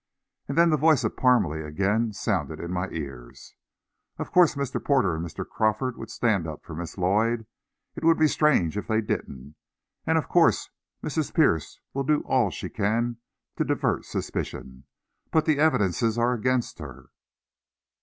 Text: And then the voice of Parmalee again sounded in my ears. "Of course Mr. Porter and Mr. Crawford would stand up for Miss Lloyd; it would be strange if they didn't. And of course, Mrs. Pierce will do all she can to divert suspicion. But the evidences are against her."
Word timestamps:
And 0.47 0.57
then 0.57 0.71
the 0.71 0.77
voice 0.77 1.03
of 1.03 1.15
Parmalee 1.15 1.61
again 1.63 2.11
sounded 2.11 2.59
in 2.59 2.71
my 2.71 2.89
ears. 2.89 3.53
"Of 4.17 4.31
course 4.31 4.55
Mr. 4.55 4.83
Porter 4.83 5.13
and 5.15 5.23
Mr. 5.23 5.47
Crawford 5.47 5.95
would 5.95 6.09
stand 6.09 6.47
up 6.47 6.63
for 6.63 6.73
Miss 6.73 6.97
Lloyd; 6.97 7.45
it 7.95 8.03
would 8.03 8.17
be 8.17 8.27
strange 8.27 8.77
if 8.79 8.87
they 8.87 8.99
didn't. 9.01 9.53
And 10.07 10.17
of 10.17 10.27
course, 10.27 10.71
Mrs. 11.03 11.31
Pierce 11.35 11.79
will 11.93 12.03
do 12.03 12.21
all 12.21 12.49
she 12.49 12.67
can 12.67 13.17
to 13.57 13.63
divert 13.63 14.05
suspicion. 14.05 14.85
But 15.29 15.45
the 15.45 15.59
evidences 15.59 16.17
are 16.17 16.33
against 16.33 16.79
her." 16.79 17.11